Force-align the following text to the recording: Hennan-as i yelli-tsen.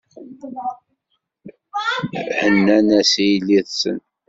Hennan-as 2.39 3.11
i 3.25 3.25
yelli-tsen. 3.29 3.99